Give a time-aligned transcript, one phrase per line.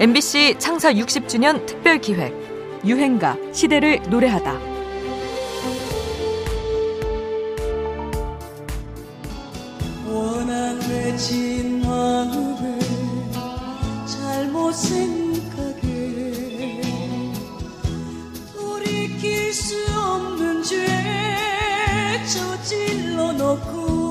[0.00, 2.32] MBC 창사 60주년 특별 기획
[2.86, 4.58] 유행가 시대를 노래하다.
[10.08, 12.78] 원한 맺힌 마음에
[14.06, 15.82] 잘못 생각해
[18.56, 20.86] 돌이킬 수 없는 죄
[22.24, 24.09] 저질러 놓고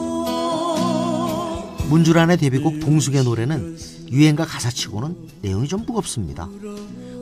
[1.90, 3.76] 문주란의 데뷔곡 동숙의 노래는
[4.12, 6.48] 유행가 가사치고는 내용이 좀 무겁습니다.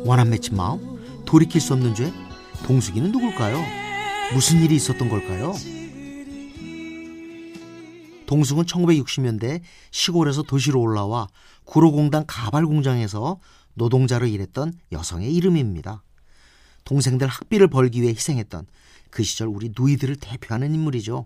[0.03, 2.11] 원한 맺힌 마음, 돌이킬 수 없는 죄,
[2.65, 3.63] 동숙이는 누굴까요?
[4.33, 5.53] 무슨 일이 있었던 걸까요?
[8.25, 9.61] 동숙은 1960년대
[9.91, 11.29] 시골에서 도시로 올라와
[11.63, 13.39] 구로공단 가발 공장에서
[13.73, 16.03] 노동자로 일했던 여성의 이름입니다.
[16.83, 18.65] 동생들 학비를 벌기 위해 희생했던
[19.11, 21.25] 그 시절 우리 누이들을 대표하는 인물이죠.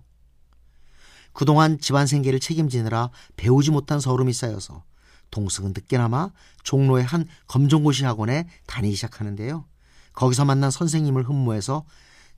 [1.33, 4.83] 그동안 집안 생계를 책임지느라 배우지 못한 서름이 쌓여서
[5.31, 6.29] 동숙은 늦게나마
[6.63, 9.65] 종로의 한 검정고시 학원에 다니기 시작하는데요.
[10.13, 11.85] 거기서 만난 선생님을 흠모해서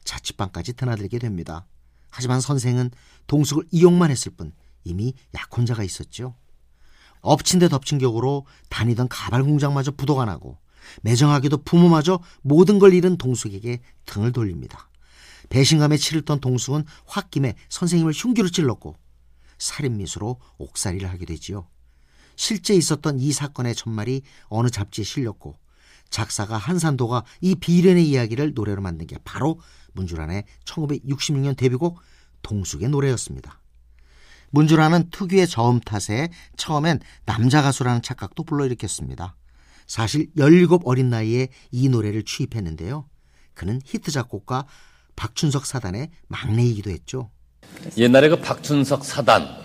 [0.04, 1.66] 자취방까지 드나들게 됩니다.
[2.12, 2.92] 하지만 선생은
[3.28, 6.36] 동숙을 이용만 했을 뿐 이미 약혼자가 있었죠.
[7.22, 10.58] 엎친 데 덮친 격으로 다니던 가발 공장마저 부도가 나고
[11.02, 14.90] 매정하게도 부모마저 모든 걸 잃은 동숙에게 등을 돌립니다.
[15.50, 18.96] 배신감에 치를 던 동숙은 홧김에 선생님을 흉기로 찔렀고
[19.58, 21.68] 살인미수로 옥살이를 하게 되지요.
[22.36, 25.58] 실제 있었던 이 사건의 전말이 어느 잡지에 실렸고
[26.10, 29.60] 작사가 한산도가 이 비련의 이야기를 노래로 만든 게 바로
[29.94, 32.00] 문주란의 1966년 데뷔곡
[32.42, 33.60] 동숙의 노래였습니다.
[34.52, 39.36] 문주란은 특유의 저음 탓에 처음엔 남자 가수라는 착각도 불러일으켰습니다.
[39.88, 43.10] 사실 17 어린 나이에 이 노래를 취입했는데요.
[43.56, 44.66] 그는 히트 작곡가
[45.16, 47.30] 박춘석 사단의 막내이기도 했죠.
[47.98, 49.64] 옛날에 그 박춘석 사단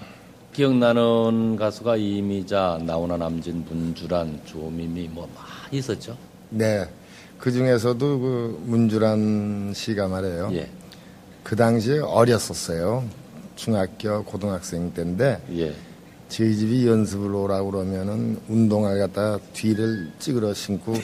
[0.52, 6.16] 기억나는 가수가 이미자, 나훈아 남진, 문주란, 조미미 뭐 많이 있었죠.
[6.50, 6.84] 네.
[7.38, 10.50] 그 중에서도 그 문주란 씨가 말이에요.
[10.54, 10.68] 예.
[11.44, 13.08] 그 당시에 어렸었어요.
[13.54, 15.74] 중학교, 고등학생 때인데 예.
[16.28, 20.94] 저희 집이 연습을 오라고 그러면은 운동화 갖다 뒤를 찌그러 신고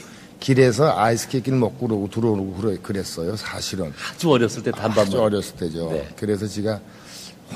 [0.49, 3.35] 길에서 아이스케이크를 먹고 그러고 들어오고 그래- 그랬어요.
[3.35, 3.95] 사실은.
[4.13, 5.91] 아주 어렸을 때 단밤 아주 어렸을 때죠.
[5.91, 6.07] 네.
[6.19, 6.81] 그래서 제가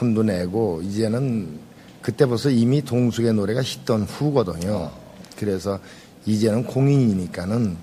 [0.01, 1.59] 혼도 내고 이제는
[2.01, 4.91] 그때 벌써 이미 동숙의 노래가 히던 후거든요.
[5.37, 5.79] 그래서
[6.25, 7.77] 이제는 공인이니까는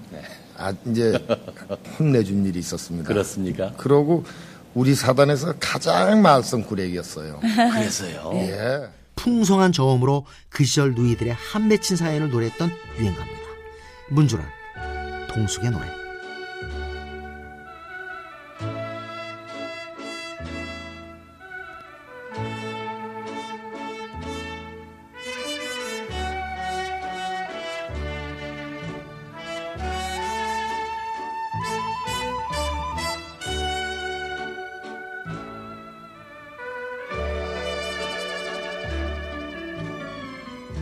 [0.58, 1.14] 아 이제
[2.00, 3.08] 혼내준 일이 있었습니다.
[3.08, 3.74] 그렇습니까?
[3.78, 4.24] 그러고
[4.74, 7.42] 우리 사단에서 가장 말썽 구렉이었어요.
[7.74, 8.32] 그래서요.
[8.34, 8.80] 예.
[9.16, 13.42] 풍성한 저음으로 그 시절 누이들의 한 맺힌 사연을 노래했던 유행가입니다.
[14.10, 14.46] 문주란,
[15.36, 15.86] 동숙의 노래.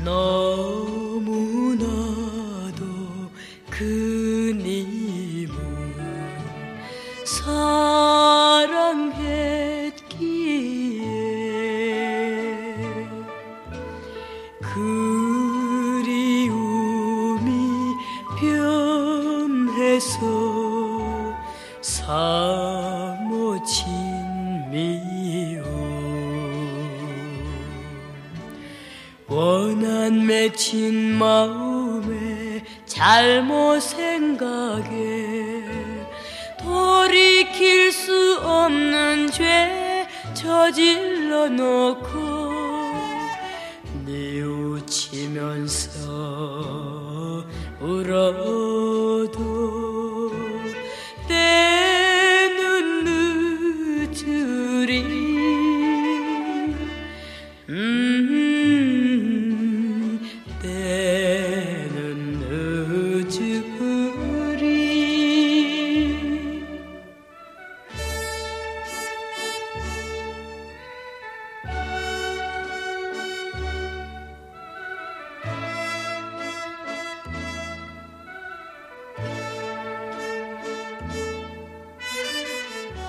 [0.03, 0.82] 너
[20.03, 21.37] 변해서
[21.81, 22.73] 사모친
[24.69, 25.63] 미움.
[29.27, 35.63] 원한 맺힌 마음에 잘못 생각에
[36.59, 42.53] 돌이킬 수 없는 죄 저질러 놓고
[44.05, 45.63] 뉘우치면서
[47.79, 48.42] 울어
[54.85, 55.22] 늦